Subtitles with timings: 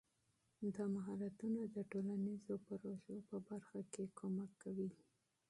[0.75, 4.03] دا مهارتونه د ټولنیزو پروژو په برخه کې
[4.37, 4.89] مرسته کوي.